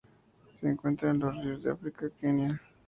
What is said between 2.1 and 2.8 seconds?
Kenia.